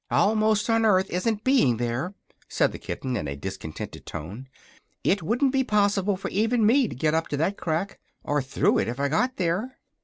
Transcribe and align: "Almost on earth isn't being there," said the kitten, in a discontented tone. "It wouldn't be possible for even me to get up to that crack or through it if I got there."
"Almost 0.09 0.67
on 0.67 0.83
earth 0.83 1.11
isn't 1.11 1.43
being 1.43 1.77
there," 1.77 2.15
said 2.49 2.71
the 2.71 2.79
kitten, 2.79 3.15
in 3.15 3.27
a 3.27 3.35
discontented 3.35 4.03
tone. 4.03 4.47
"It 5.03 5.21
wouldn't 5.21 5.51
be 5.53 5.63
possible 5.63 6.17
for 6.17 6.29
even 6.29 6.65
me 6.65 6.87
to 6.87 6.95
get 6.95 7.13
up 7.13 7.27
to 7.27 7.37
that 7.37 7.55
crack 7.55 7.99
or 8.23 8.41
through 8.41 8.79
it 8.79 8.87
if 8.87 8.99
I 8.99 9.09
got 9.09 9.35
there." 9.37 9.77